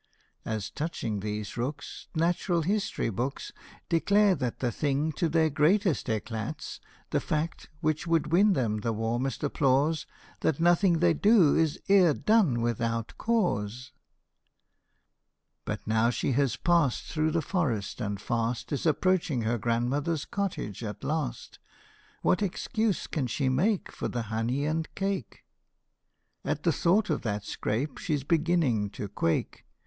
[0.47, 3.51] [As touching these rooks, Natural History books
[3.87, 6.79] Declare that the thing to their greatest eclat 's
[7.11, 10.07] The fact which should win them the warmest applause
[10.39, 13.91] That nothing they do is e'er done without caws.]
[15.65, 20.83] But now she has passed Through the forest, and fast Is approaching her grandmother's cottage
[20.83, 21.59] at last.
[22.23, 25.43] What excuse can she make For the honey and cake?
[26.43, 29.63] At the thought of that scrape she's beginning to quake.